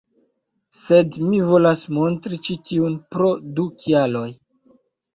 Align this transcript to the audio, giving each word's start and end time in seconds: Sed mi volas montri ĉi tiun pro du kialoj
Sed 0.77 1.17
mi 1.25 1.41
volas 1.51 1.85
montri 1.99 2.41
ĉi 2.49 2.59
tiun 2.73 2.99
pro 3.15 3.31
du 3.61 3.71
kialoj 3.85 4.29